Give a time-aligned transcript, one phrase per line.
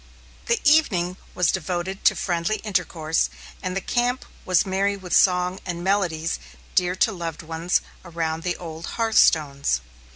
[0.47, 3.29] The evening was devoted to friendly intercourse,
[3.61, 6.39] and the camp was merry with song and melodies
[6.73, 9.79] dear to loved ones around the old hearthstones.